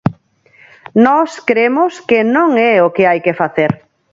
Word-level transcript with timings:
Nós 1.05 1.31
cremos 1.49 1.93
que 2.09 2.19
non 2.35 2.49
é 2.71 2.73
o 2.87 2.93
que 2.95 3.03
hai 3.09 3.19
que 3.25 3.37
facer. 3.41 3.71